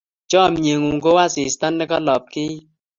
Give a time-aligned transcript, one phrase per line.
[0.29, 2.61] Chamyengung ko u asista ne kalapkeit